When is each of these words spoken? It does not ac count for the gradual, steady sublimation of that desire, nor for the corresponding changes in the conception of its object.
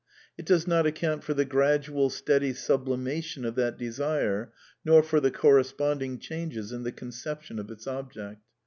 It 0.35 0.47
does 0.47 0.65
not 0.65 0.87
ac 0.87 0.93
count 0.95 1.23
for 1.23 1.35
the 1.35 1.45
gradual, 1.45 2.09
steady 2.09 2.53
sublimation 2.53 3.45
of 3.45 3.53
that 3.53 3.77
desire, 3.77 4.51
nor 4.83 5.03
for 5.03 5.19
the 5.19 5.29
corresponding 5.29 6.17
changes 6.17 6.71
in 6.71 6.81
the 6.81 6.91
conception 6.91 7.59
of 7.59 7.69
its 7.69 7.85
object. 7.85 8.41